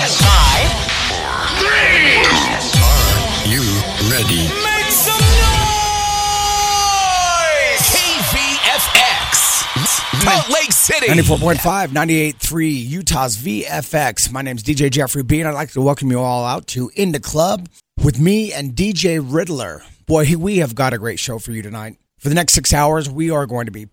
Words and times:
Five, 0.00 0.70
three. 1.60 2.24
Are 2.80 3.48
you 3.52 3.60
ready? 4.10 4.48
Make 4.64 4.90
some 4.90 5.20
noise! 5.20 5.76
KVFX. 7.92 9.34
Salt 10.22 10.48
Lake 10.48 10.72
City. 10.72 11.06
94.5, 11.06 11.88
98.3, 11.88 12.88
Utah's 12.88 13.36
VFX. 13.36 14.32
My 14.32 14.40
name's 14.40 14.62
DJ 14.62 14.90
Jeffrey 14.90 15.22
B, 15.22 15.40
and 15.40 15.48
I'd 15.48 15.52
like 15.52 15.72
to 15.72 15.82
welcome 15.82 16.10
you 16.10 16.18
all 16.18 16.46
out 16.46 16.66
to 16.68 16.90
In 16.96 17.12
the 17.12 17.20
Club 17.20 17.68
with 18.02 18.18
me 18.18 18.54
and 18.54 18.72
DJ 18.72 19.22
Riddler. 19.22 19.82
Boy, 20.06 20.34
we 20.34 20.56
have 20.58 20.74
got 20.74 20.94
a 20.94 20.98
great 20.98 21.18
show 21.18 21.38
for 21.38 21.52
you 21.52 21.60
tonight. 21.60 21.98
For 22.18 22.30
the 22.30 22.34
next 22.34 22.54
six 22.54 22.72
hours, 22.72 23.10
we 23.10 23.30
are 23.30 23.44
going 23.44 23.66
to 23.66 23.72
be 23.72 23.88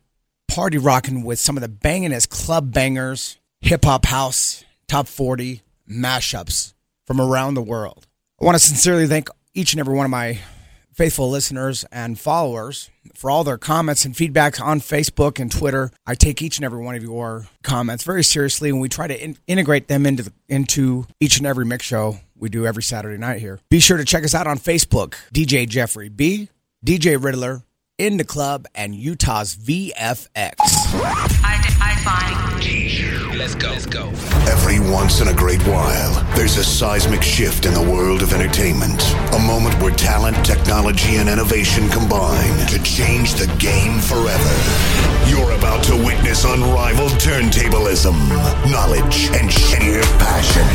party 0.48 0.78
rocking 0.78 1.24
with 1.24 1.38
some 1.38 1.58
of 1.58 1.62
the 1.62 1.68
bangingest 1.68 2.30
club 2.30 2.72
bangers, 2.72 3.38
hip 3.60 3.84
hop 3.84 4.06
house, 4.06 4.64
top 4.88 5.08
40 5.08 5.64
mashups 5.90 6.74
from 7.06 7.22
around 7.22 7.54
the 7.54 7.62
world. 7.62 8.08
I 8.42 8.46
want 8.46 8.56
to 8.56 8.60
sincerely 8.60 9.08
thank 9.08 9.30
each 9.54 9.74
and 9.74 9.80
every 9.80 9.96
one 9.96 10.06
of 10.06 10.12
my 10.12 10.40
faithful 10.94 11.30
listeners 11.30 11.86
and 11.92 12.20
followers 12.20 12.90
for 13.14 13.30
all 13.30 13.44
their 13.44 13.58
comments 13.58 14.04
and 14.04 14.18
feedback 14.18 14.60
on 14.60 14.80
Facebook 14.80 15.40
and 15.40 15.52
Twitter. 15.52 15.92
I 16.06 16.16
take 16.16 16.42
each 16.42 16.58
and 16.58 16.66
every 16.66 16.84
one 16.84 16.96
of 16.96 17.04
your 17.04 17.48
comments 17.64 18.04
very 18.04 18.24
seriously, 18.24 18.70
and 18.70 18.82
we 18.82 18.90
try 18.90 19.08
to 19.08 19.24
in- 19.24 19.38
integrate 19.48 19.88
them 19.88 20.06
into 20.06 20.24
the, 20.24 20.34
into 20.50 21.06
each 21.20 21.38
and 21.38 21.46
every 21.48 21.66
mix 21.66 21.86
show 21.86 22.18
we 22.36 22.50
do 22.50 22.66
every 22.66 22.84
Saturday 22.84 23.18
night 23.18 23.40
here. 23.40 23.60
Be 23.70 23.80
sure 23.80 23.98
to 23.98 24.06
check 24.06 24.24
us 24.24 24.36
out 24.36 24.48
on 24.48 24.58
Facebook, 24.58 25.16
DJ 25.34 25.68
Jeffrey 25.68 26.10
B, 26.10 26.50
DJ 26.86 27.24
Riddler, 27.24 27.64
In 27.98 28.18
the 28.18 28.24
Club, 28.24 28.66
and 28.76 28.94
Utah's 28.96 29.56
VFX. 29.56 30.56
I, 30.60 31.78
I 31.82 31.96
find 32.04 32.64
Let's 33.38 33.54
go. 33.54 33.70
Let's 33.70 33.86
go. 33.86 34.10
Every 34.50 34.80
once 34.80 35.22
in 35.22 35.28
a 35.28 35.34
great 35.34 35.62
while, 35.68 36.12
there's 36.36 36.58
a 36.58 36.64
seismic 36.64 37.22
shift 37.22 37.68
in 37.68 37.74
the 37.76 37.82
world 37.82 38.24
of 38.24 38.34
entertainment. 38.34 39.00
A 39.34 39.40
moment 39.40 39.80
where 39.80 39.94
talent, 39.94 40.44
technology, 40.44 41.18
and 41.18 41.30
innovation 41.30 41.88
combine 41.90 42.66
to 42.66 42.82
change 42.82 43.36
the 43.36 43.46
game 43.60 44.00
forever. 44.00 44.54
You're 45.30 45.52
about 45.52 45.84
to 45.86 45.96
witness 45.96 46.46
unrivaled 46.46 47.12
turntablism, 47.22 48.18
knowledge, 48.72 49.30
and 49.38 49.54
sheer 49.54 50.02
passion. 50.18 50.66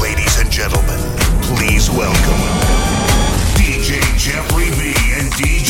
Ladies 0.00 0.38
and 0.38 0.52
gentlemen, 0.52 1.00
please 1.42 1.90
welcome 1.90 2.94
DJ 3.58 3.98
Jeffrey 4.16 4.70
B 4.78 4.94
and 5.18 5.26
DJ 5.32 5.63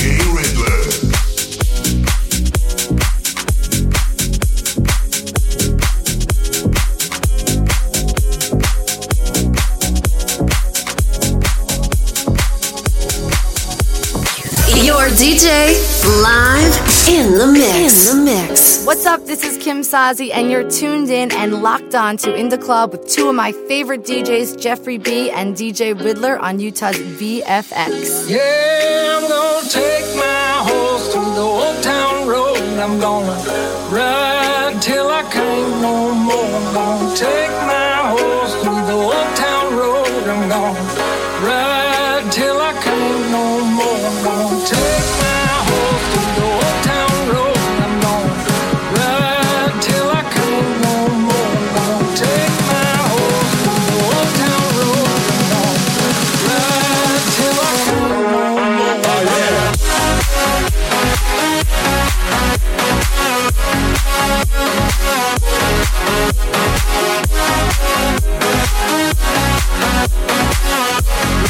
DJ 15.14 15.46
live 16.24 17.08
in 17.08 17.38
the 17.38 17.46
mix. 17.46 18.10
In 18.10 18.16
the 18.16 18.24
mix. 18.24 18.84
What's 18.84 19.06
up? 19.06 19.24
This 19.24 19.44
is 19.44 19.62
Kim 19.62 19.82
Sazi, 19.82 20.32
and 20.34 20.50
you're 20.50 20.68
tuned 20.68 21.08
in 21.08 21.30
and 21.30 21.62
locked 21.62 21.94
on 21.94 22.16
to 22.16 22.34
In 22.34 22.48
the 22.48 22.58
Club 22.58 22.90
with 22.90 23.06
two 23.08 23.28
of 23.28 23.36
my 23.36 23.52
favorite 23.68 24.02
DJs, 24.02 24.60
Jeffrey 24.60 24.98
B 24.98 25.30
and 25.30 25.54
DJ 25.54 25.94
Riddler 25.94 26.36
on 26.40 26.58
Utah's 26.58 26.98
VFX. 26.98 28.28
Yeah, 28.28 29.20
I'm 29.20 29.28
gonna 29.28 29.68
take 29.68 30.16
my 30.16 30.50
horse 30.66 31.12
through 31.12 31.34
the 31.34 31.42
old 31.42 31.80
town 31.84 32.26
road. 32.26 32.58
I'm 32.58 32.98
gonna 32.98 33.38
ride 33.94 34.82
till 34.82 35.08
I 35.10 35.22
can't 35.30 35.80
no 35.80 36.12
more. 36.12 36.44
I'm 36.44 36.74
gonna 36.74 37.16
take 37.16 37.52
my 37.70 38.18
horse 38.18 38.54
through 38.64 38.84
the 38.90 38.94
old 38.94 39.36
town 39.36 39.76
road. 39.76 40.24
I'm 40.26 40.48
gonna 40.48 40.80
ride 41.46 41.93
I'm 43.76 43.80
gonna 44.22 44.64
take 44.64 45.08
my 45.18 45.42
horse 45.66 46.06
through 46.14 46.30
the 46.36 46.46
old 46.46 46.78
town 46.86 47.10
road. 47.34 47.58
I'm 47.82 47.94
gonna 48.04 48.30
ride 48.94 49.82
I 50.10 50.22
can't. 50.30 50.84
I'm 50.86 51.26
gonna 51.74 52.14
take 52.14 52.54
my 52.70 52.94
horse 53.10 53.54
through 53.58 53.82
the 53.88 53.98
old 54.06 54.30
town 54.38 54.66
road. 54.78 55.10
I'm 55.34 55.42
gonna 55.50 55.82
ride 56.46 57.18
I 57.18 57.26
can't 57.34 57.58
no 58.10 58.18
more 58.30 58.54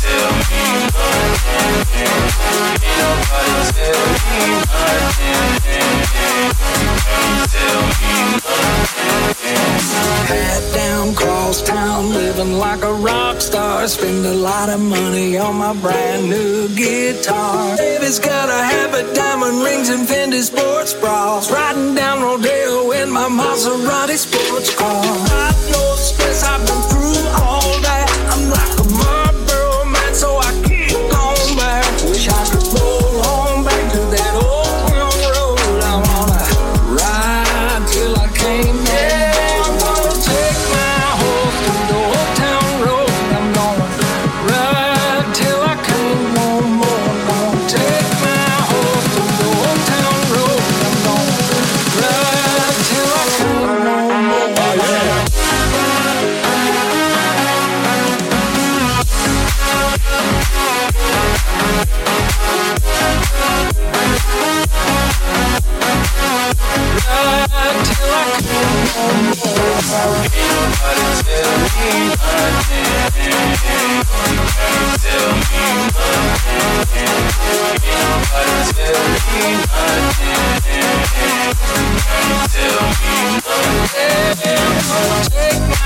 Tell 0.02 0.30
me. 0.32 0.62
Ain't 2.82 2.98
nobody 2.98 3.60
tell 3.74 4.02
me 4.26 4.40
nothing. 4.54 5.40
Tell 7.52 7.82
me 7.82 8.12
nothing. 8.32 8.95
Hat 9.26 10.74
down, 10.74 11.14
cross 11.14 11.62
town, 11.62 12.10
living 12.10 12.52
like 12.52 12.82
a 12.82 12.92
rock 12.92 13.40
star. 13.40 13.86
Spend 13.88 14.24
a 14.26 14.34
lot 14.34 14.68
of 14.68 14.80
money 14.80 15.36
on 15.38 15.56
my 15.56 15.74
brand 15.80 16.28
new 16.28 16.68
guitar. 16.74 17.76
David's 17.76 18.18
got 18.18 18.48
a 18.48 18.62
habit, 18.72 19.14
diamond 19.14 19.62
rings, 19.62 19.88
and 19.88 20.06
Fendi 20.06 20.42
sports 20.42 20.94
bras. 20.94 21.50
Riding 21.50 21.94
down 21.94 22.22
Rodeo 22.22 22.92
in 22.92 23.10
my 23.10 23.28
Maserati 23.28 24.16
sports 24.16 24.74
car. 24.74 25.02
Got 25.02 25.54
no 25.72 25.94
stress, 25.96 26.42
I've 26.44 26.64
been 26.66 26.82
through 26.90 27.28
all 27.42 27.65
Take 85.28 85.60
my 85.68 85.85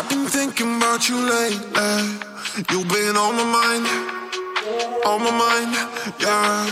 I've 0.00 0.08
been 0.08 0.24
thinking 0.24 0.78
about 0.78 1.10
you 1.10 1.16
lately. 1.16 1.60
You've 2.70 2.88
been 2.88 3.18
on 3.18 3.36
my 3.36 3.44
mind, 3.44 3.86
on 5.04 5.22
my 5.22 5.30
mind, 5.30 5.74
yeah. 6.18 6.64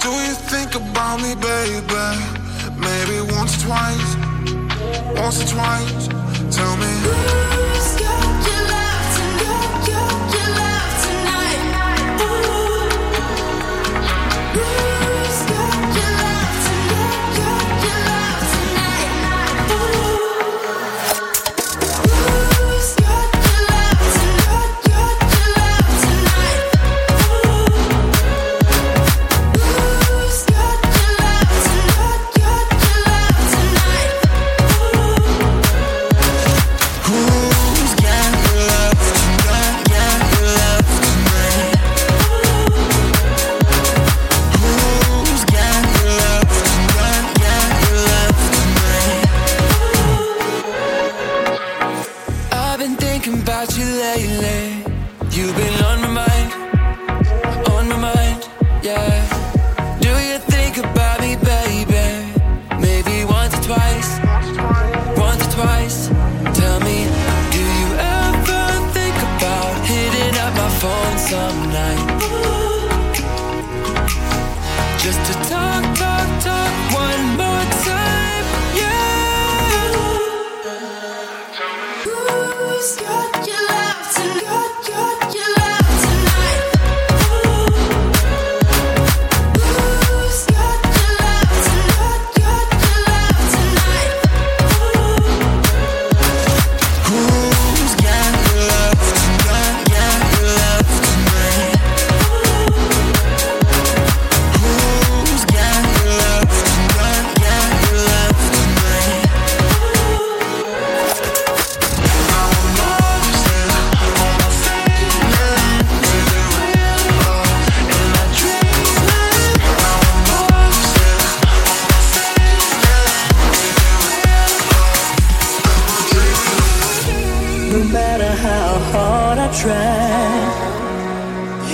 Do 0.00 0.08
you 0.08 0.32
think 0.48 0.74
about 0.74 1.20
me, 1.20 1.34
baby? 1.34 2.06
Maybe 2.80 3.20
once 3.34 3.62
or 3.62 3.66
twice, 3.66 4.16
once 5.14 5.42
or 5.42 5.54
twice. 5.54 6.08
Tell 6.56 6.74
me. 6.78 7.43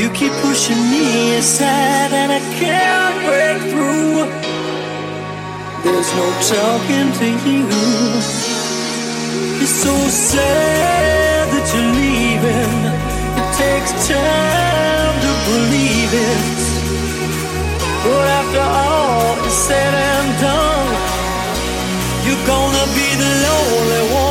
You 0.01 0.09
keep 0.13 0.33
pushing 0.41 0.81
me 0.91 1.37
aside 1.37 2.13
and 2.21 2.33
I 2.33 2.41
can't 2.59 3.17
break 3.29 3.61
through. 3.71 4.25
There's 5.85 6.11
no 6.21 6.27
talking 6.57 7.09
to 7.21 7.27
you. 7.45 7.69
It's 9.61 9.77
so 9.85 9.95
sad 10.09 11.45
that 11.53 11.67
you're 11.73 11.93
leaving. 12.01 12.77
It 13.41 13.49
takes 13.61 13.93
time 14.09 15.15
to 15.21 15.33
believe 15.51 16.13
it. 16.33 16.61
But 18.03 18.25
after 18.41 18.65
all 18.81 19.37
is 19.45 19.53
said 19.53 19.93
and 19.93 20.31
done, 20.41 20.91
you're 22.25 22.47
gonna 22.49 22.87
be 22.97 23.09
the 23.21 23.31
lonely 23.45 24.15
one. 24.15 24.30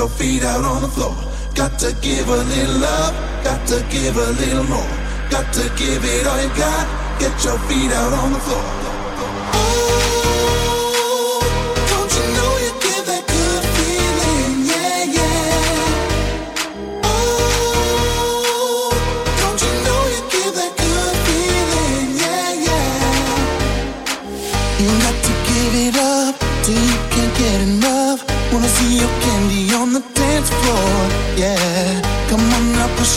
your 0.00 0.08
feet 0.08 0.42
out 0.42 0.64
on 0.64 0.80
the 0.80 0.88
floor. 0.88 1.14
Got 1.54 1.78
to 1.80 1.94
give 2.00 2.26
a 2.26 2.36
little 2.36 2.78
love, 2.78 3.12
got 3.44 3.68
to 3.68 3.84
give 3.90 4.16
a 4.16 4.30
little 4.40 4.64
more. 4.64 4.92
Got 5.28 5.52
to 5.52 5.64
give 5.76 6.02
it 6.02 6.26
all 6.26 6.40
you 6.42 6.48
got. 6.56 7.20
Get 7.20 7.44
your 7.44 7.58
feet 7.68 7.92
out 7.92 8.14
on 8.14 8.32
the 8.32 8.38
floor. 8.38 8.79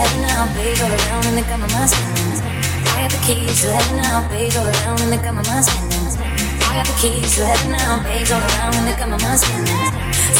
heaven 0.00 0.22
now, 0.24 0.48
baby, 0.56 0.72
go 0.80 0.88
around 0.88 1.24
in 1.28 1.34
the 1.36 1.44
come 1.44 1.62
of 1.62 1.70
my 1.76 1.84
spins. 1.84 2.40
I 2.96 3.04
got 3.04 3.12
the 3.12 3.20
keys 3.20 3.60
to 3.62 3.68
heaven 3.68 3.96
now, 4.00 4.24
baby, 4.32 4.48
go 4.48 4.64
around 4.64 5.00
in 5.04 5.10
the 5.12 5.20
come 5.20 5.36
of 5.36 5.46
my 5.46 5.60
skin. 5.60 6.08
I 6.64 6.80
got 6.80 6.86
the 6.88 6.96
keys 6.96 7.36
to 7.36 7.44
heaven 7.44 7.72
now, 7.76 8.00
baby, 8.00 8.24
go 8.24 8.40
around 8.40 8.74
in 8.80 8.84
the 8.88 8.94
come 8.96 9.12
of 9.12 9.20
my 9.20 9.36
skin. 9.36 9.68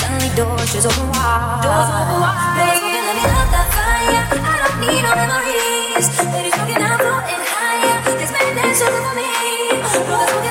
Suddenly 0.01 0.31
doors 0.33 0.73
just 0.73 0.89
open 0.89 1.13
wide. 1.13 1.61
Doors 1.61 1.89
open 1.93 2.19
wide. 2.25 2.57
Baby, 2.57 2.89
let 3.05 3.15
me 3.21 3.25
out 3.29 3.49
that 3.53 3.69
fire. 3.69 4.25
I 4.41 4.55
don't 4.65 4.77
need 4.81 5.03
no 5.05 5.13
memories. 5.13 6.09
Ladies, 6.33 6.57
looking 6.57 6.81
out, 6.81 6.97
floating 6.97 7.45
higher. 7.45 8.01
This 8.17 8.33
madness 8.33 8.81
is 8.81 8.89
over 8.89 9.13
me. 9.13 9.29
Brothers, 10.09 10.50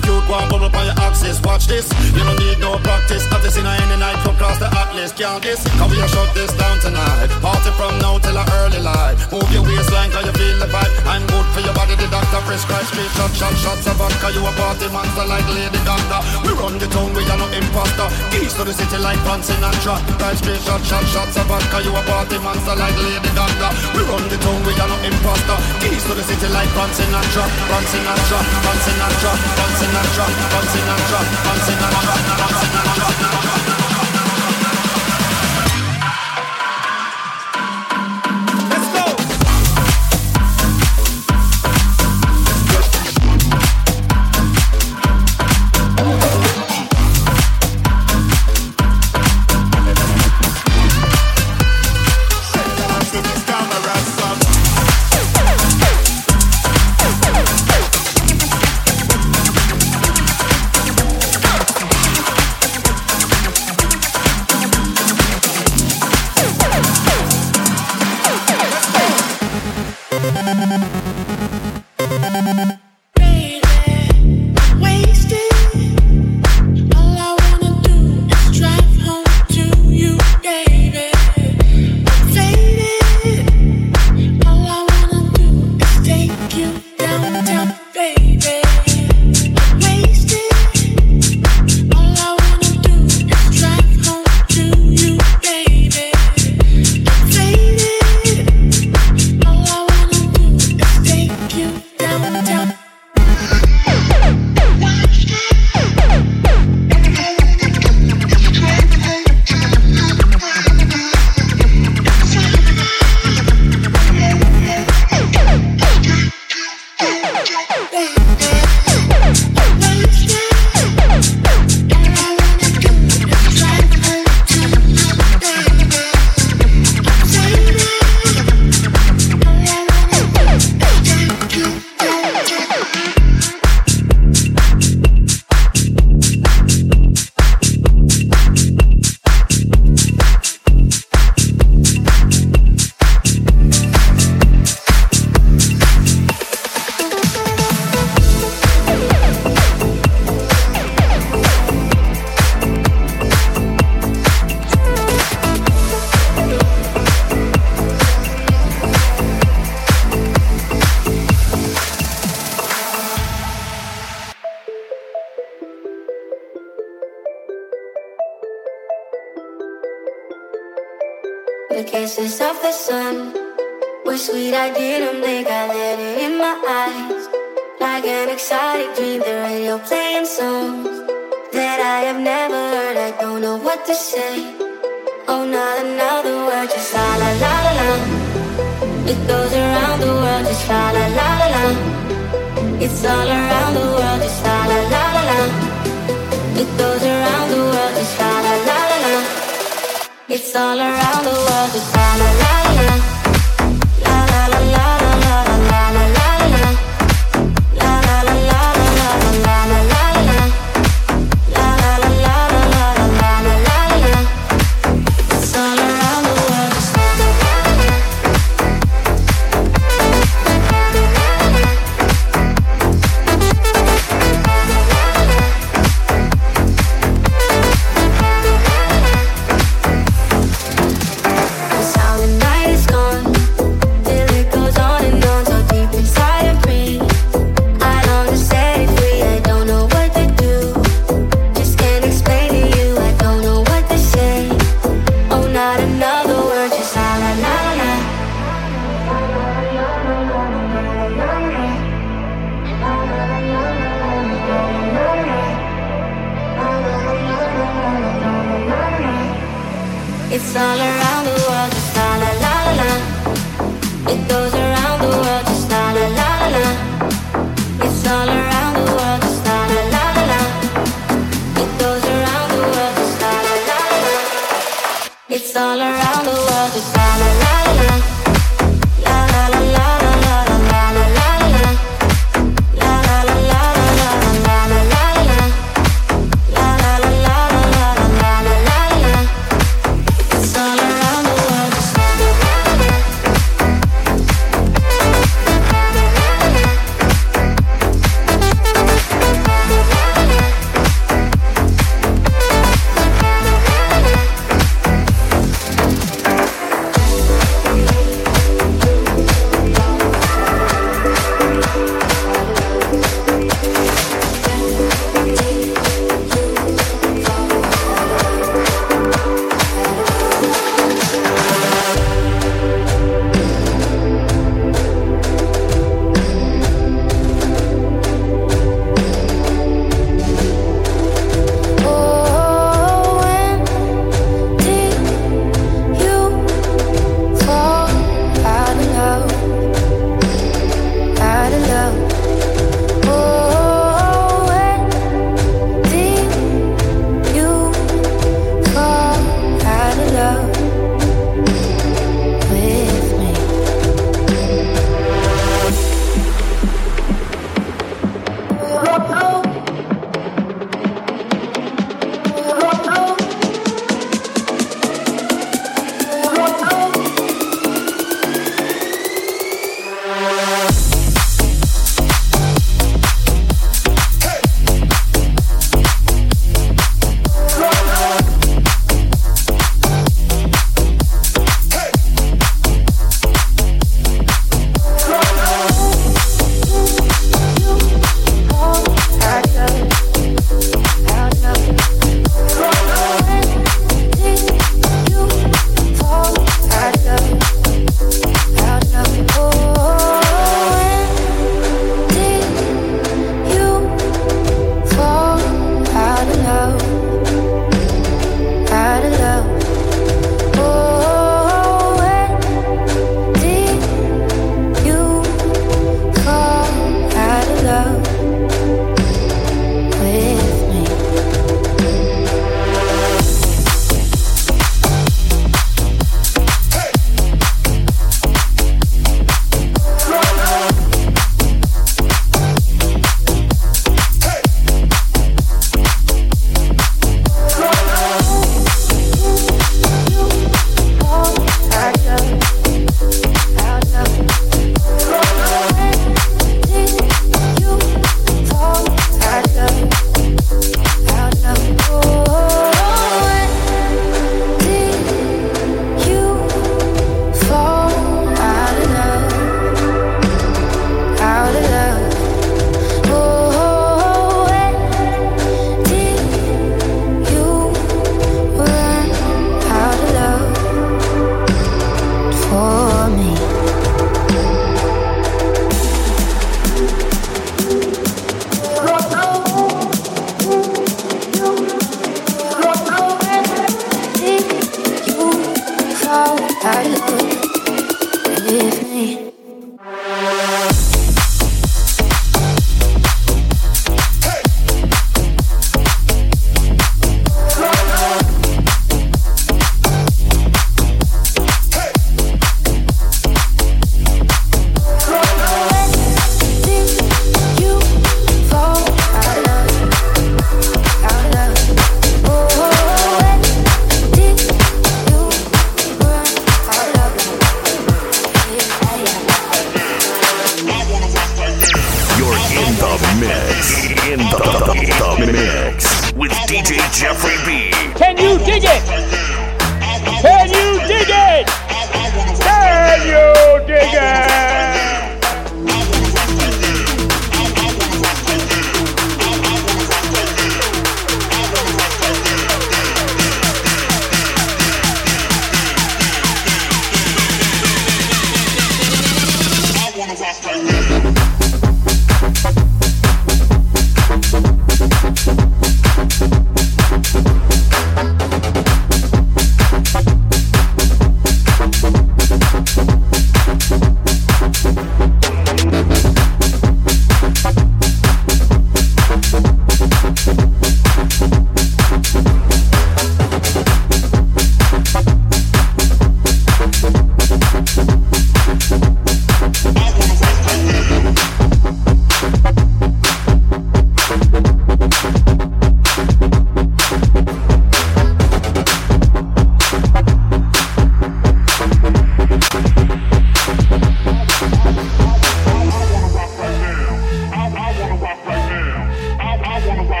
bubble 0.00 0.64
on 0.64 0.84
your 0.86 0.96
axis. 1.04 1.40
Watch 1.42 1.66
this, 1.66 1.84
you 2.16 2.24
don't 2.24 2.38
need 2.40 2.58
no 2.58 2.78
practice. 2.80 3.28
Not 3.30 3.42
this 3.42 3.56
in 3.56 3.66
a 3.66 3.72
any 3.84 3.98
night, 4.00 4.16
come 4.24 4.36
cross 4.36 4.58
the 4.58 4.68
atlas. 4.72 5.12
Can't 5.12 5.42
this, 5.42 5.60
cause 5.76 5.90
we 5.90 6.00
are 6.00 6.08
shut 6.08 6.32
this 6.32 6.52
down 6.56 6.80
tonight. 6.80 7.28
Party 7.44 7.70
from 7.76 7.98
now 8.00 8.16
till 8.18 8.36
a 8.36 8.44
early 8.64 8.80
light. 8.80 9.20
Move 9.28 9.44
your 9.52 9.62
waistline, 9.62 10.10
cause 10.10 10.24
you 10.24 10.32
feel 10.32 10.56
the 10.58 10.68
vibe. 10.72 10.92
I'm 11.04 11.24
good 11.28 11.46
for 11.52 11.60
your 11.60 11.74
body, 11.74 11.94
the 11.96 12.08
doctor 12.08 12.40
prescribes. 12.48 12.88
Straight 12.88 13.12
shot, 13.16 13.32
shot, 13.36 13.54
shots 13.60 13.86
of 13.86 13.96
vodka. 14.00 14.32
You 14.32 14.40
a 14.40 14.52
party 14.56 14.88
monster 14.88 15.26
like 15.28 15.46
Lady 15.52 15.80
Gaga. 15.84 16.18
We 16.44 16.56
run 16.56 16.80
the 16.80 16.88
town, 16.88 17.12
we 17.12 17.22
are 17.28 17.36
no 17.36 17.46
imposter. 17.52 18.08
Keys 18.32 18.54
to 18.56 18.64
the 18.64 18.72
city 18.72 18.96
like 18.96 19.20
Frank 19.28 19.44
Sinatra. 19.44 20.00
Drive 20.16 20.38
straight 20.40 20.62
shot, 20.64 20.80
shot, 20.88 21.04
shots 21.12 21.36
of 21.36 21.46
vodka. 21.48 21.84
You 21.84 21.92
a 21.92 22.02
party 22.08 22.38
monster 22.40 22.76
like 22.76 22.96
Lady 22.96 23.30
Gaga. 23.36 23.68
We 23.92 24.00
run 24.08 24.24
the 24.32 24.38
town, 24.40 24.60
we 24.64 24.72
are 24.72 24.88
no 24.88 24.96
imposter. 25.04 25.56
Keys 25.84 26.04
to 26.08 26.16
the 26.16 26.24
city 26.24 26.48
like 26.48 26.70
Frank 26.72 26.92
Sinatra. 26.96 27.44
Frank 27.68 27.86
Sinatra, 27.92 28.38
Frank 28.64 28.80
Sinatra, 28.80 29.32
Frank 29.36 29.74
Sinatra 29.76 29.81
bouncing 29.82 29.96
and 29.96 30.14
drop, 30.14 30.30
bouncing 30.52 30.88
and 30.88 31.02
drop, 31.08 31.26
bouncing 31.44 31.74
and 31.74 31.92
drop, 32.02 32.38
bouncing 32.38 32.74
and 32.74 33.32
drop. 33.32 33.41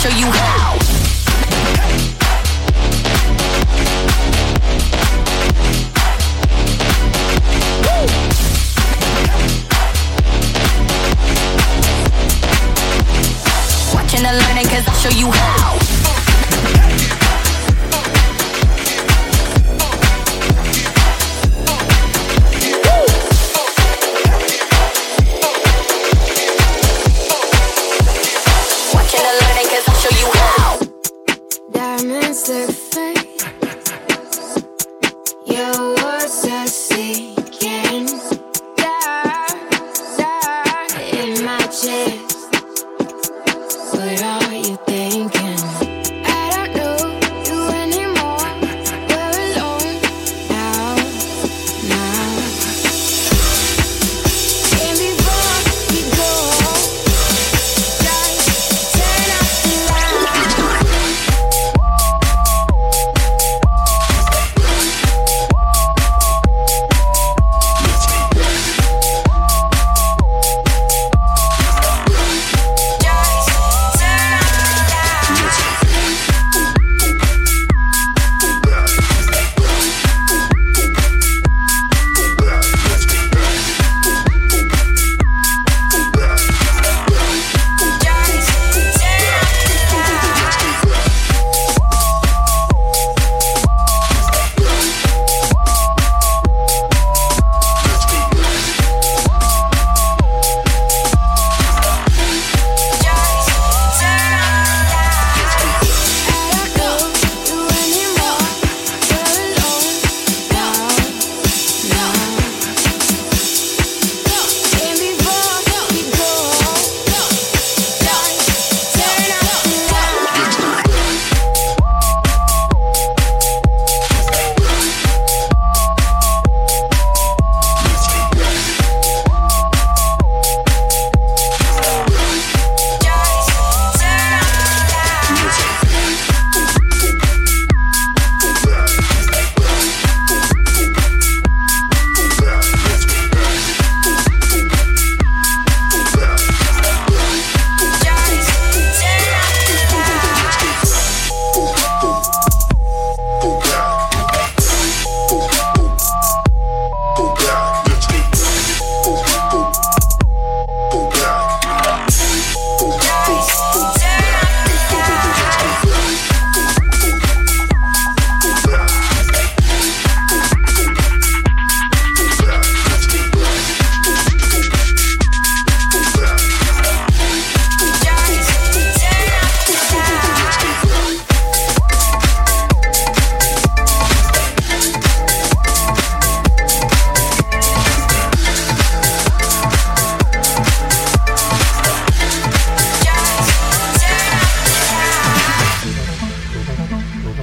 Show 0.00 0.08
you 0.16 0.39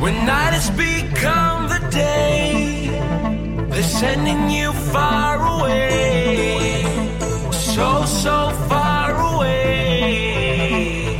When 0.07 0.25
night 0.25 0.53
has 0.53 0.69
become 0.69 1.67
the 1.67 1.85
day, 1.91 2.87
they're 3.69 3.83
sending 3.83 4.49
you 4.49 4.71
far 4.71 5.35
away. 5.59 6.85
So, 7.51 8.05
so 8.05 8.51
far 8.69 9.11
away. 9.33 11.17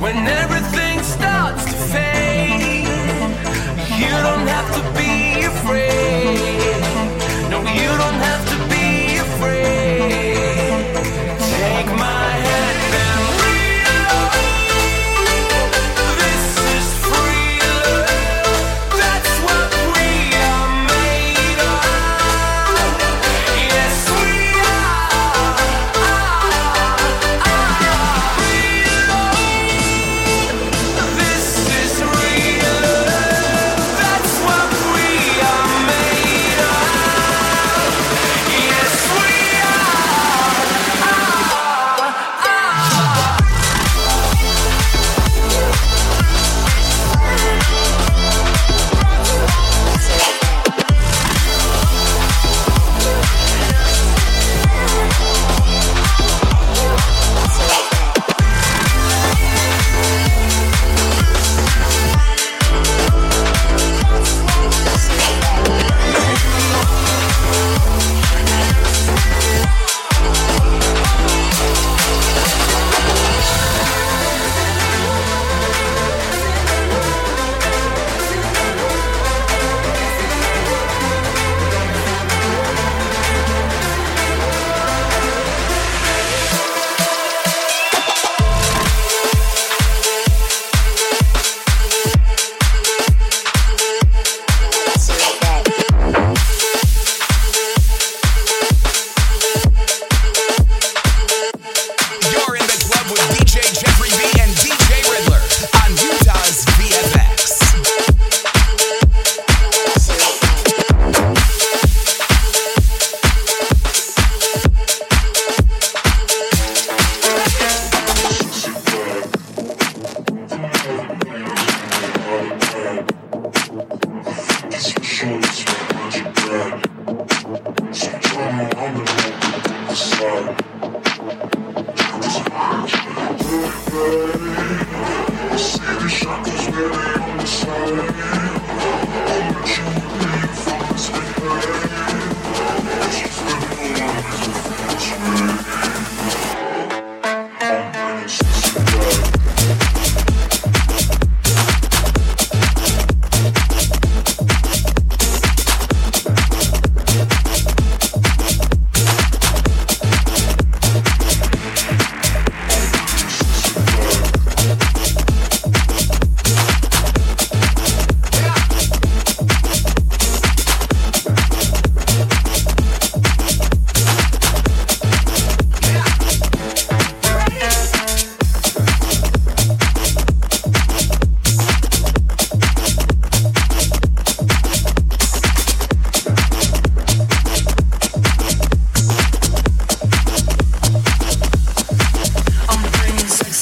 When 0.00 0.16
everything 0.42 1.00
starts 1.04 1.66
to 1.66 1.76
fade, 1.92 2.88
you 4.00 4.10
don't 4.26 4.48
have 4.48 4.68
to 4.74 4.82
be 4.98 5.44
afraid. 5.44 6.05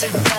dancing. 0.03 0.34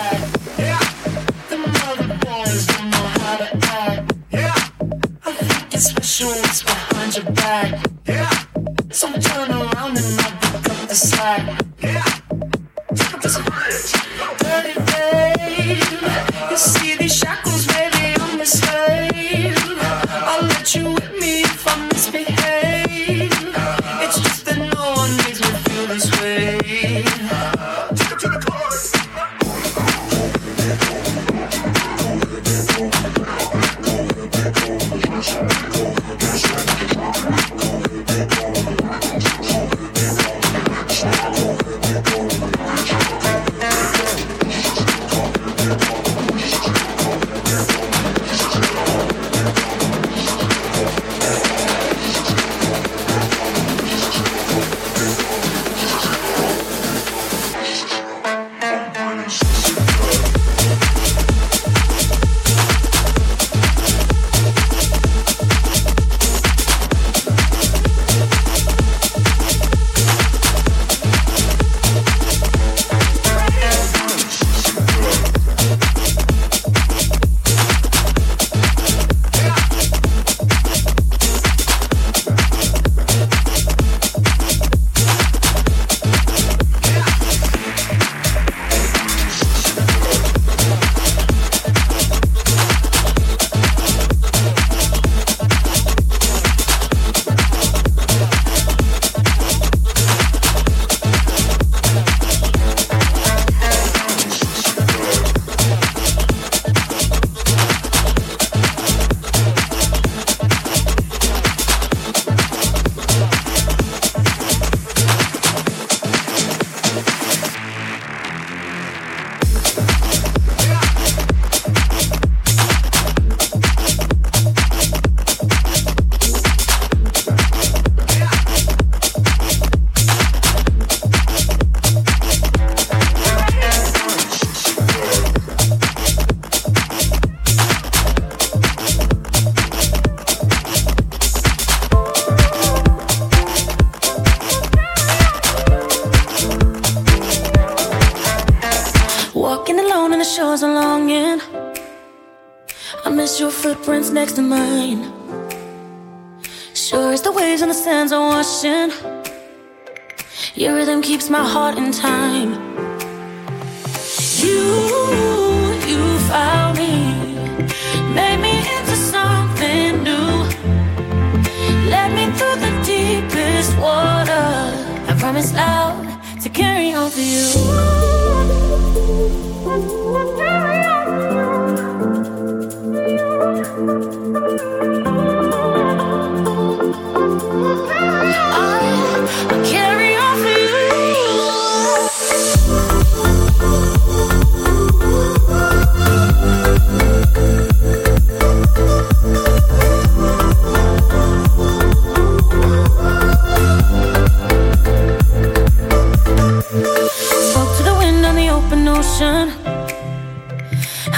Spoke 207.50 207.76
to 207.76 207.82
the 207.84 207.94
wind 207.94 208.26
on 208.26 208.34
the 208.34 208.48
open 208.48 208.88
ocean. 208.88 209.52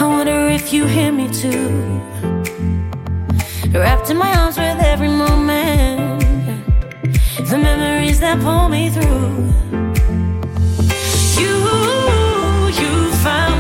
I 0.01 0.07
wonder 0.07 0.49
if 0.49 0.73
you 0.73 0.85
hear 0.87 1.11
me 1.11 1.27
too. 1.29 1.69
Wrapped 3.73 4.11
in 4.11 4.17
my 4.17 4.33
arms 4.39 4.57
with 4.57 4.79
every 4.81 5.09
moment, 5.09 6.21
the 7.51 7.59
memories 7.59 8.21
that 8.21 8.41
pull 8.41 8.69
me 8.69 8.91
through. 8.91 9.53
You, 11.41 11.57
you 12.81 13.13
found. 13.25 13.58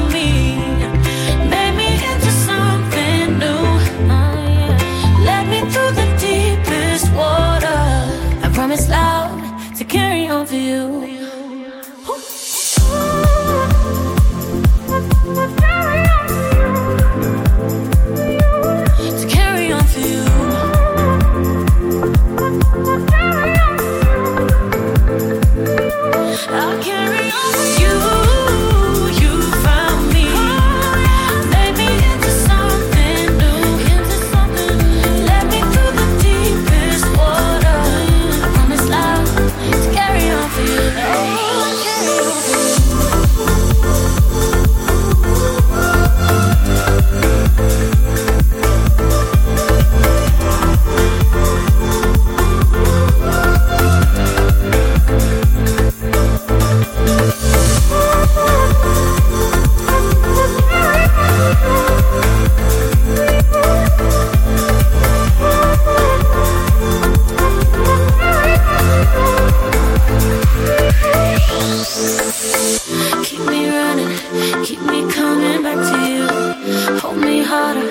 out 77.58 77.87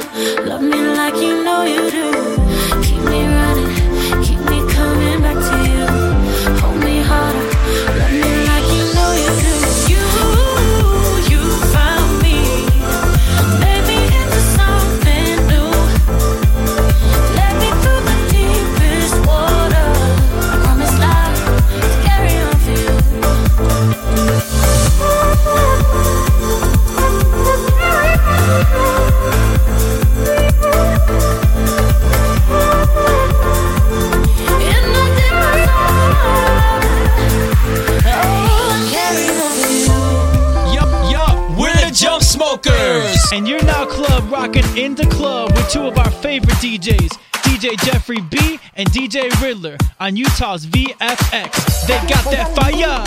And 43.34 43.46
you're 43.46 43.64
now 43.64 43.86
club 43.86 44.32
rocking 44.32 44.64
in 44.78 44.96
the 44.96 45.06
club 45.08 45.52
with 45.52 45.70
two 45.70 45.82
of 45.82 45.98
our 45.98 46.10
favorite 46.10 46.56
DJs, 46.58 47.12
DJ 47.44 47.78
Jeffrey 47.84 48.22
B 48.22 48.58
and 48.76 48.90
DJ 48.90 49.30
Riddler 49.42 49.78
on 50.00 50.16
Utah's 50.16 50.66
VFX. 50.66 51.88
They 51.88 51.98
got 52.08 52.24
that 52.32 52.56
fire. 52.56 53.04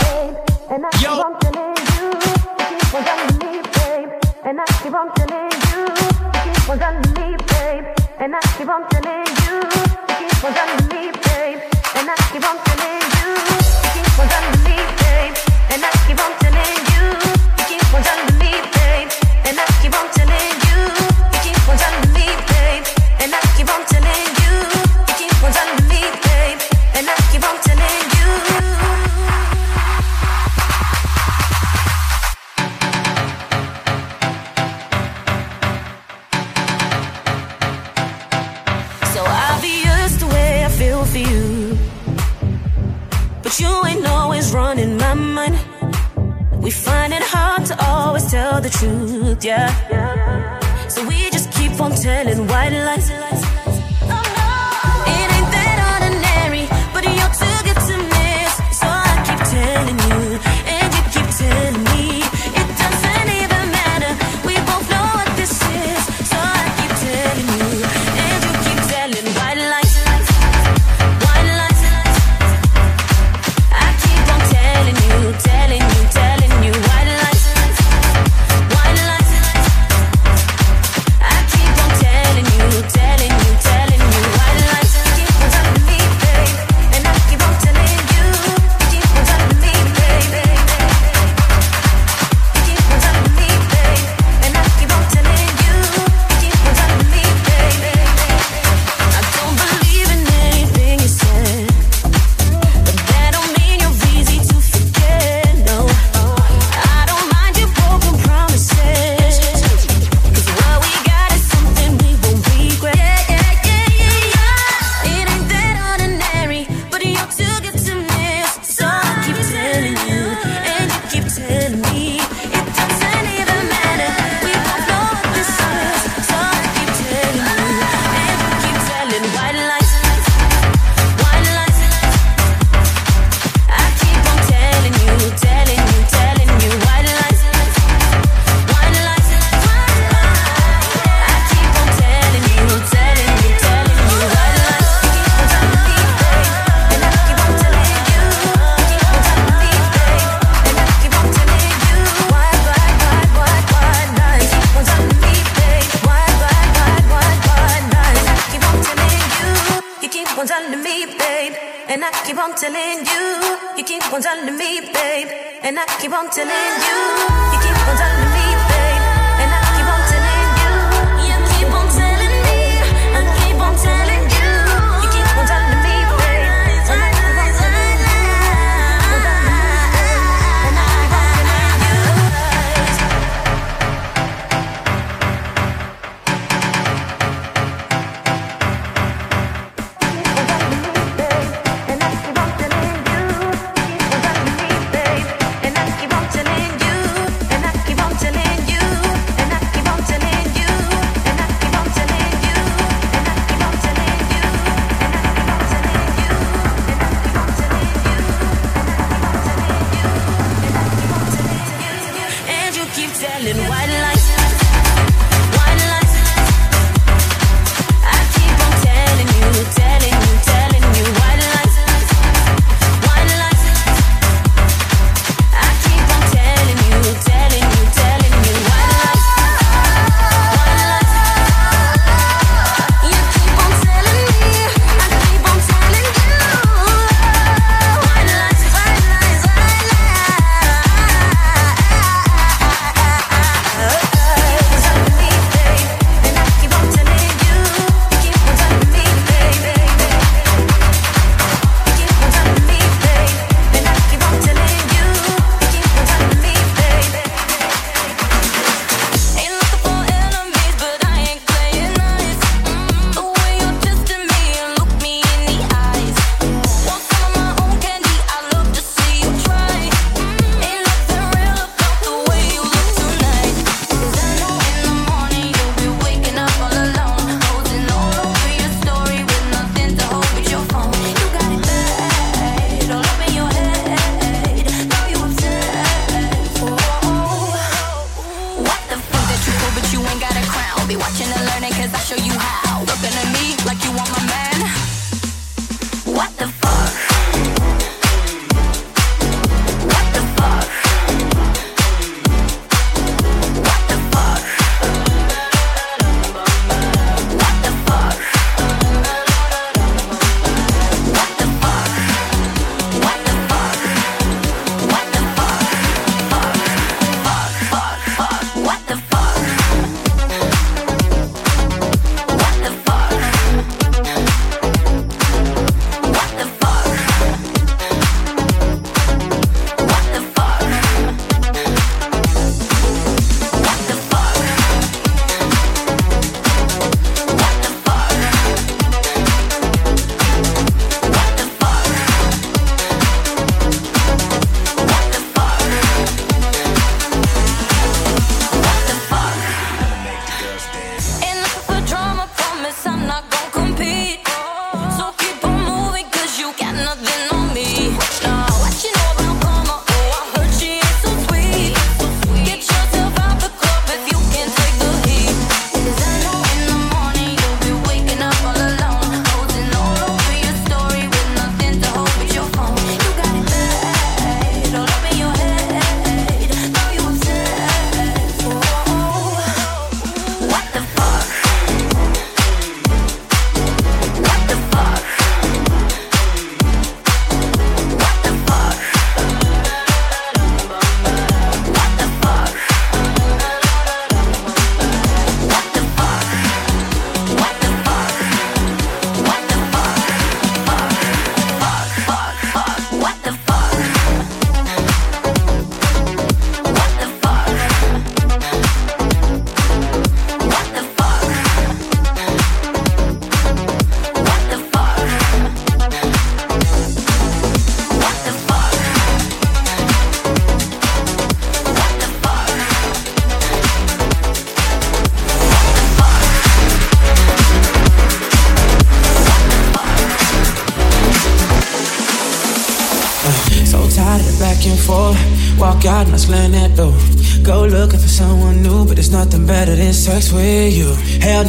Yo. 1.01 1.50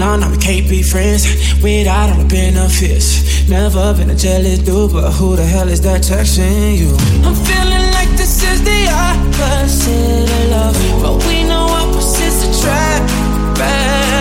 nah, 0.02 0.16
nah, 0.16 0.32
we 0.32 0.38
can't 0.38 0.68
be 0.68 0.82
friends 0.82 1.24
without 1.62 2.10
all 2.10 2.18
the 2.18 2.26
benefits. 2.26 3.48
Never 3.48 3.94
been 3.94 4.10
a 4.10 4.16
jealous 4.16 4.58
dude, 4.58 4.94
but 4.94 5.12
who 5.12 5.36
the 5.36 5.46
hell 5.46 5.70
is 5.70 5.82
that 5.82 6.02
texting 6.02 6.78
you? 6.82 6.92
I'm 7.26 7.36
feeling 7.46 7.86
like 7.98 8.10
this 8.18 8.42
is 8.42 8.60
the 8.64 8.82
opposite 8.90 10.30
of 10.40 10.50
love, 10.56 10.78
but 11.04 11.16
we 11.28 11.44
know 11.44 11.66
opposites 11.82 12.42
attract. 12.50 13.08
Bad. 13.60 14.21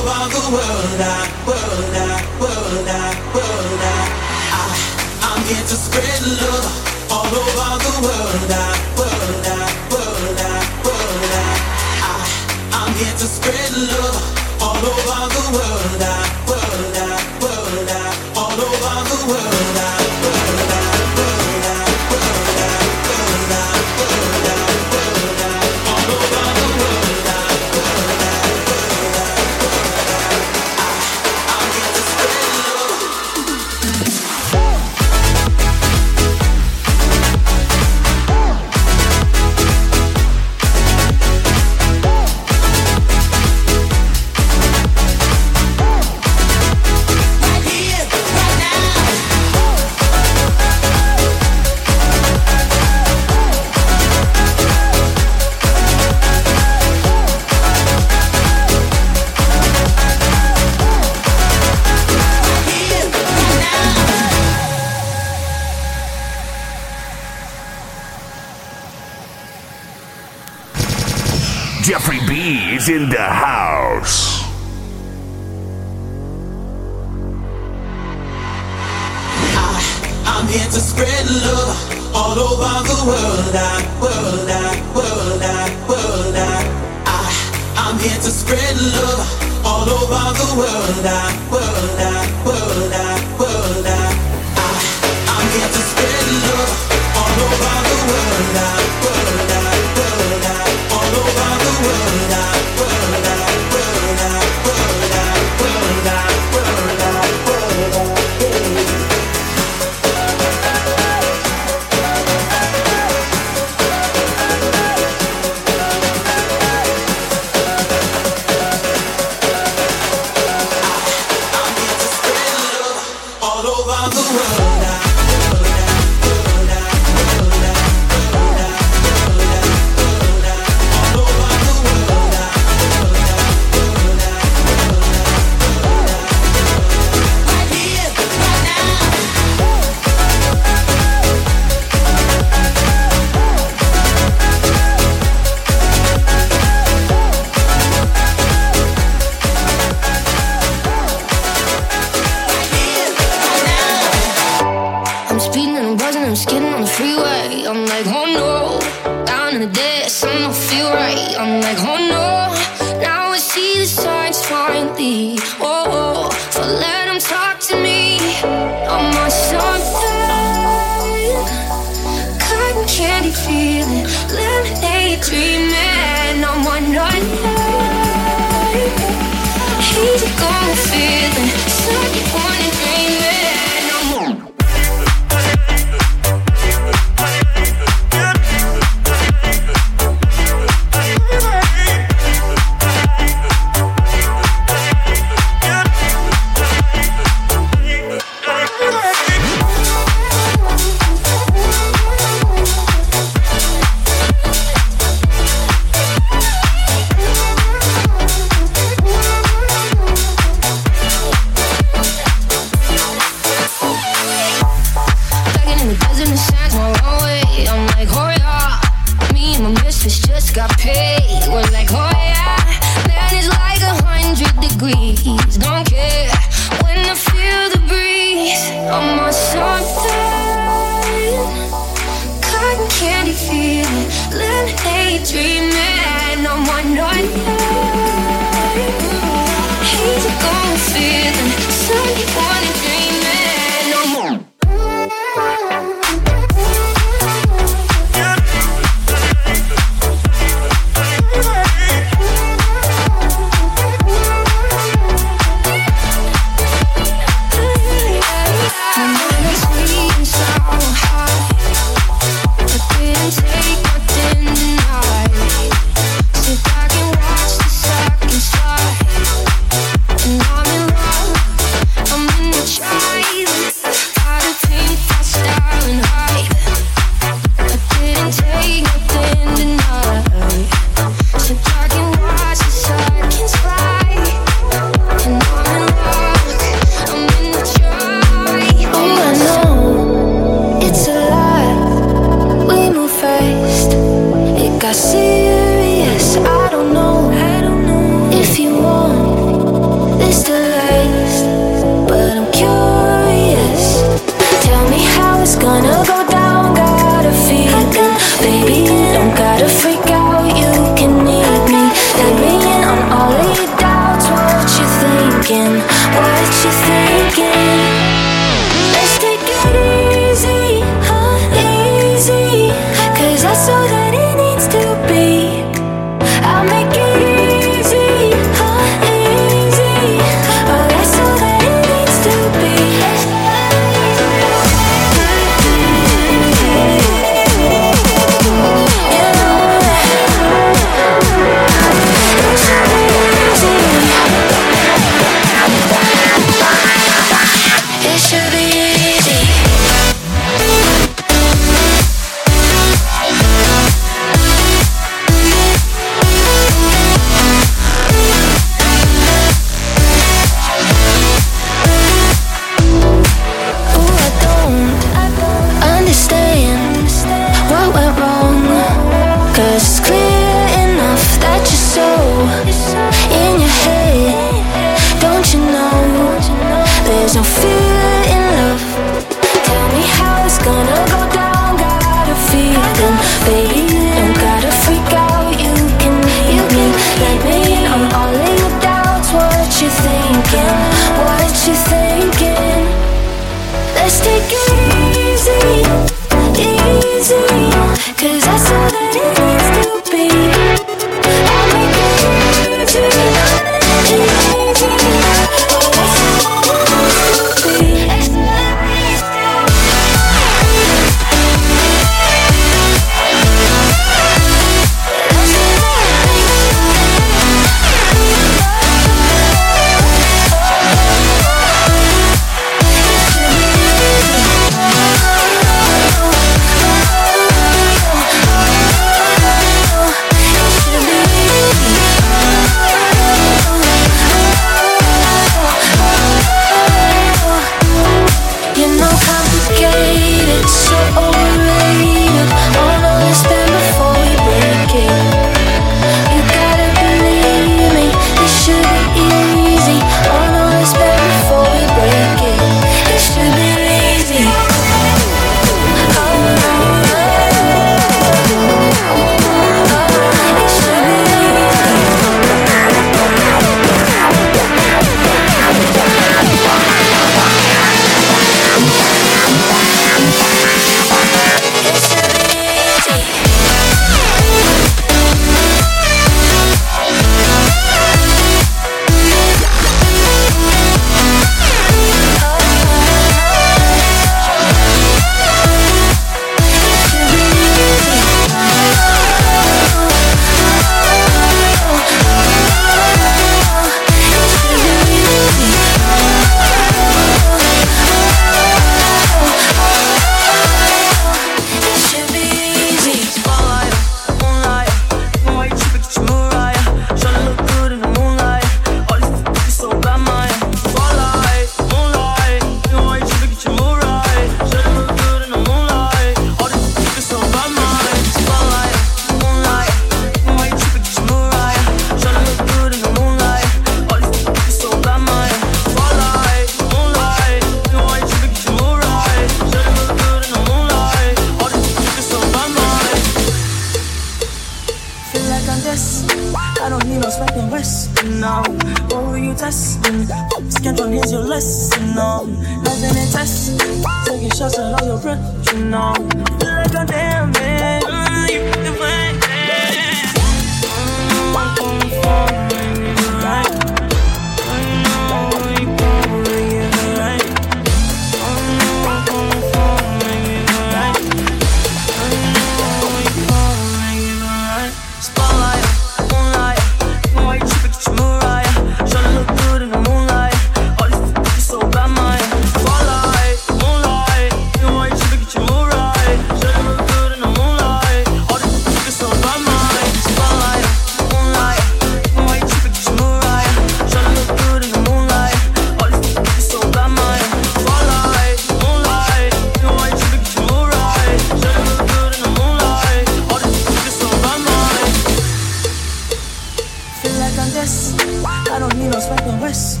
stress. 597.86 598.44
I 598.70 598.78
don't 598.78 598.96
need 598.96 599.10
no 599.10 599.20
sweating 599.20 599.60
rest 599.60 600.00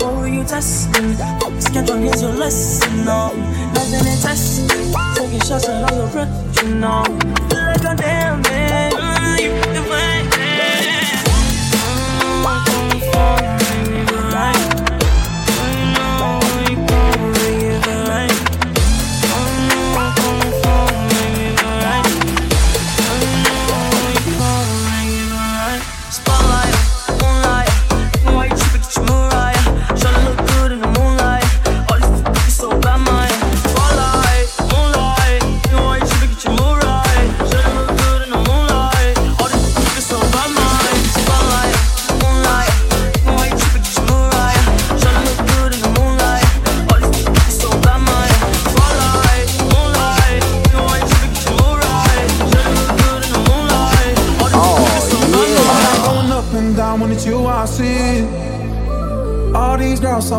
what 0.00 0.14
were 0.16 0.28
you 0.28 0.44
testing. 0.44 1.14
Schedule 1.60 1.96
needs 1.96 2.22
your 2.22 2.32
lesson 2.32 3.04
No, 3.04 3.32
Nothing 3.74 4.06
in 4.06 4.18
test. 4.20 4.70
Taking 5.16 5.40
shots 5.40 5.68
and 5.68 5.90
all 5.90 5.96
your 5.96 6.08
breath, 6.08 6.62
you 6.62 6.74
know. 6.74 7.02
Like 7.50 7.84
a 7.84 7.96
damn 7.96 8.42
man. 8.42 9.63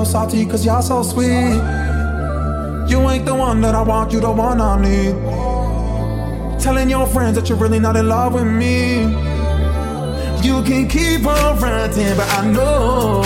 Salty 0.05 0.45
cause 0.45 0.65
y'all 0.65 0.81
so 0.81 1.03
sweet. 1.03 1.55
You 2.87 3.09
ain't 3.09 3.25
the 3.25 3.35
one 3.35 3.61
that 3.61 3.75
I 3.75 3.81
want, 3.81 4.13
you 4.13 4.19
the 4.19 4.31
one 4.31 4.61
I 4.61 4.79
need. 4.79 5.15
Telling 6.61 6.89
your 6.89 7.07
friends 7.07 7.35
that 7.35 7.49
you're 7.49 7.57
really 7.57 7.79
not 7.79 7.95
in 7.95 8.07
love 8.07 8.33
with 8.33 8.47
me. 8.47 9.01
You 10.45 10.61
can 10.63 10.87
keep 10.87 11.25
on 11.25 11.59
ranting, 11.59 12.15
but 12.15 12.29
I 12.29 12.51
know 12.51 13.23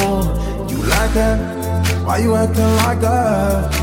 you 0.69 0.77
like 0.77 1.13
that. 1.13 2.05
Why 2.05 2.19
you 2.19 2.35
acting 2.35 2.75
like 2.77 3.01
that? 3.01 3.73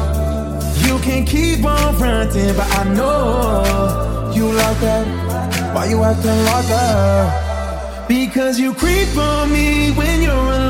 You 0.86 0.98
can 0.98 1.24
keep 1.26 1.64
on 1.64 1.96
ranting, 1.98 2.56
but 2.56 2.66
I 2.78 2.84
know 2.94 4.32
you 4.34 4.46
like 4.52 4.80
that. 4.80 5.74
Why 5.74 5.86
you 5.86 6.02
acting 6.02 6.44
like 6.44 6.66
that? 6.68 8.08
Because 8.08 8.58
you 8.58 8.72
creep 8.72 9.16
on 9.16 9.52
me 9.52 9.92
when 9.92 10.22
you're 10.22 10.32
alone. 10.32 10.65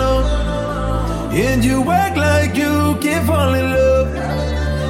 And 1.38 1.62
you 1.62 1.90
act 1.90 2.16
like 2.16 2.56
you 2.56 2.96
can 3.02 3.26
fall 3.26 3.52
in 3.52 3.70
love. 3.70 4.08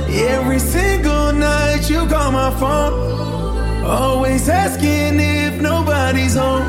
Every 0.09 0.61
single 0.61 1.33
night 1.33 1.91
you 1.91 2.07
call 2.07 2.31
my 2.31 2.51
phone. 2.61 3.85
Always 3.85 4.49
asking 4.49 5.19
if 5.19 5.61
nobody's 5.61 6.37
home. 6.37 6.63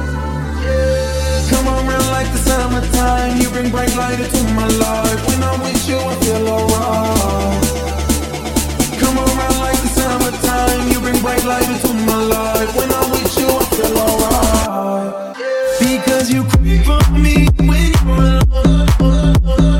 Come 1.51 1.67
around 1.67 2.07
like 2.09 2.31
the 2.33 2.39
summertime. 2.39 3.39
You 3.39 3.49
bring 3.51 3.69
bright 3.69 3.95
light 3.95 4.19
into 4.19 4.43
my 4.55 4.65
life. 4.65 5.27
When 5.27 5.43
I'm 5.43 5.61
with 5.61 5.87
you, 5.87 5.99
I 5.99 6.15
feel 6.25 6.47
alright. 6.49 7.63
Come 8.99 9.17
around 9.19 9.59
like 9.59 9.79
the 9.85 9.89
summertime. 9.93 10.89
You 10.91 10.99
bring 11.01 11.21
bright 11.21 11.45
light 11.45 11.69
into 11.69 11.93
my 11.93 12.17
life. 12.23 12.75
When 12.75 12.91
I'm 12.91 13.11
with 13.11 13.37
you, 13.37 13.47
I 13.47 13.63
feel 13.77 13.95
alright. 13.95 15.37
Because 15.79 16.31
you 16.33 16.43
creep 16.45 16.89
on 16.89 17.21
me 17.21 17.47
when 17.59 17.93
you're 17.93 18.41
alone. 18.41 18.86
Oh. 18.99 19.76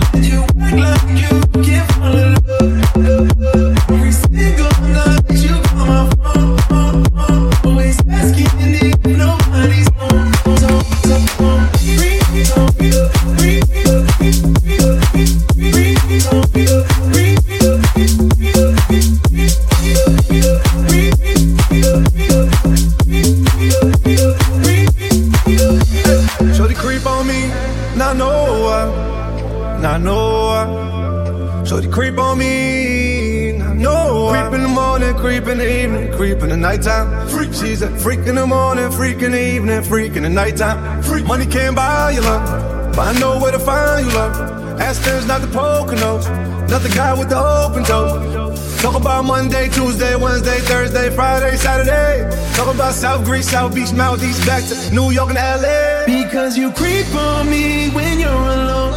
Nighttime. 40.38 41.02
Freak, 41.02 41.26
money 41.26 41.48
can't 41.48 41.76
buy 41.76 42.12
you 42.12 42.22
love, 42.22 42.96
but 42.96 43.08
I 43.10 43.20
know 43.20 43.40
where 43.40 43.52
to 43.52 43.58
find 43.58 44.06
you 44.06 44.14
love. 44.14 44.80
Aston's 44.80 45.26
not 45.26 45.42
the 45.42 45.48
Poconos, 45.48 46.26
not 46.70 46.84
the 46.84 46.90
guy 46.90 47.14
with 47.18 47.30
the 47.30 47.40
open 47.40 47.84
toes. 47.84 48.82
Talk 48.84 48.96
about 48.96 49.26
Monday, 49.26 49.68
Tuesday, 49.70 50.16
Wednesday, 50.16 50.60
Thursday, 50.70 51.10
Friday, 51.10 51.58
Saturday. 51.58 52.30
Talk 52.56 52.70
about 52.76 52.94
South 52.94 53.26
Greece, 53.26 53.50
South 53.50 53.74
Beach, 53.74 53.92
Maldives, 53.94 54.46
back 54.46 54.64
to 54.70 54.76
New 54.94 55.10
York 55.10 55.30
and 55.32 55.40
LA. 55.40 56.06
Because 56.06 56.56
you 56.56 56.72
creep 56.72 57.10
on 57.16 57.50
me 57.50 57.90
when 57.90 58.20
you're 58.20 58.30
alone. 58.58 58.94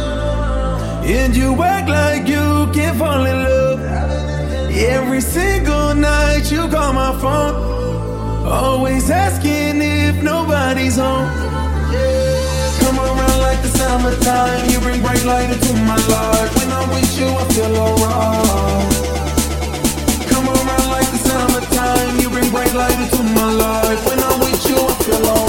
And 1.03 1.35
you 1.35 1.59
act 1.63 1.89
like 1.89 2.27
you 2.27 2.69
can't 2.71 2.95
fall 2.99 3.25
in 3.25 3.37
love. 3.43 3.79
Every 4.69 5.21
single 5.21 5.95
night 5.95 6.51
you 6.51 6.69
call 6.69 6.93
my 6.93 7.11
phone. 7.19 7.70
Always 8.43 9.09
asking 9.09 9.81
if 9.81 10.21
nobody's 10.23 10.97
home. 10.97 11.29
Come 12.81 12.97
around 12.99 13.39
like 13.39 13.61
the 13.61 13.69
summertime. 13.69 14.69
You 14.69 14.79
bring 14.79 15.01
bright 15.01 15.23
light 15.25 15.49
into 15.51 15.73
my 15.73 15.95
life. 16.07 16.55
When 16.57 16.71
I'm 16.71 16.89
with 16.89 17.19
you, 17.19 17.27
I 17.27 17.43
feel 17.53 17.75
alright. 17.77 18.93
Come 20.29 20.47
around 20.47 20.87
like 20.89 21.09
the 21.11 21.19
summertime. 21.29 22.19
You 22.19 22.29
bring 22.29 22.49
bright 22.49 22.73
light 22.73 22.99
into 22.99 23.23
my 23.23 23.51
life. 23.51 24.05
When 24.07 24.19
I'm 24.19 24.39
with 24.39 24.69
you, 24.69 24.75
I 24.75 24.93
feel 25.03 25.25
alright. 25.27 25.40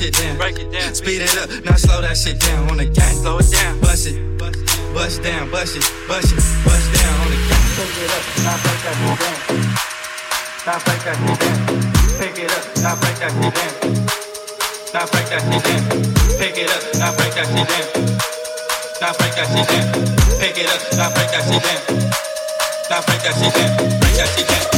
shit 0.00 0.14
down. 0.16 0.36
Break 0.38 0.58
it 0.58 0.72
down. 0.72 0.94
Speed 0.94 1.20
it 1.20 1.36
up, 1.36 1.48
now 1.64 1.76
slow 1.76 2.00
that 2.00 2.16
shit 2.16 2.40
down 2.40 2.70
on 2.70 2.78
the 2.78 2.86
gang. 2.88 3.14
Slow 3.20 3.38
it 3.38 3.50
down. 3.52 3.80
Bust 3.80 4.06
it. 4.08 4.16
Bust 4.90 5.22
down, 5.22 5.48
bust 5.52 5.76
it, 5.76 5.86
bust 6.08 6.34
it, 6.34 6.42
bust 6.66 6.86
down 6.98 7.14
on 7.22 7.30
the 7.30 7.38
gang. 7.46 7.62
Pick 7.78 7.94
it 7.94 8.10
up, 8.10 8.24
now 8.42 8.58
break 8.58 8.80
that 8.82 8.96
shit 8.98 9.18
down. 9.22 9.38
Now 10.66 10.78
break 10.82 11.00
that 11.06 11.14
shit 11.14 11.38
down. 11.38 11.58
Pick 12.18 12.38
it 12.42 12.50
up, 12.50 12.64
now 12.82 12.98
break 12.98 13.16
that 13.22 13.30
shit 13.30 13.54
down. 13.54 13.70
Now 14.90 15.06
break 15.06 15.30
that 15.30 15.46
shit 15.46 15.62
down. 15.62 15.82
Pick 16.40 16.58
it 16.58 16.70
up, 16.74 16.82
now 16.98 17.14
break 17.14 17.32
that 17.38 17.46
shit 17.54 17.70
down. 17.70 17.86
Now 19.00 19.12
break 19.14 19.32
that 19.38 19.46
shit 19.46 19.68
down. 19.70 19.86
Pick 20.40 20.58
it 20.58 20.66
up, 20.66 20.80
now 20.98 21.14
break 21.14 21.30
that 21.30 21.46
shit 21.46 21.62
down. 21.62 22.10
Now 22.90 23.00
break 23.06 23.22
that 23.22 23.34
shit 23.38 23.54
down. 23.54 24.00
Break 24.00 24.14
that 24.18 24.28
shit 24.34 24.48
down. 24.48 24.69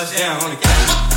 Bust 0.00 0.16
down 0.16 0.42
on 0.42 0.48
the 0.48 0.56
gang. 0.56 1.09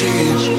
Love 0.00 0.51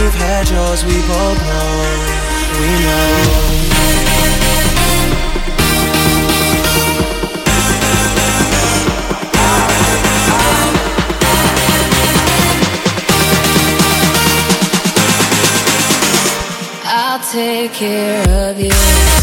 We've 0.00 0.14
had 0.14 0.48
yours, 0.48 0.82
we 0.82 0.94
both 0.94 1.38
know, 1.46 1.72
we 2.58 2.70
know. 2.80 3.50
I'll 16.86 17.20
take 17.30 17.74
care 17.74 18.22
of 18.48 18.58
you 18.58 19.19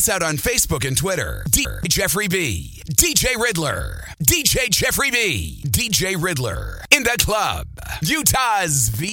us 0.00 0.08
out 0.08 0.22
on 0.22 0.38
Facebook 0.38 0.86
and 0.86 0.96
Twitter. 0.96 1.44
DJ 1.50 1.86
Jeffrey 1.88 2.26
B, 2.26 2.80
DJ 2.90 3.36
Riddler, 3.36 4.06
DJ 4.22 4.70
Jeffrey 4.70 5.10
B, 5.10 5.62
DJ 5.66 6.16
Riddler 6.18 6.80
in 6.90 7.02
the 7.02 7.16
club. 7.18 7.66
Utah's 8.00 8.88
V. 8.88 9.08